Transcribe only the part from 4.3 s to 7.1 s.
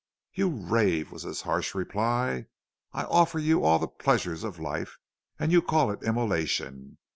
of life, and you call it immolation.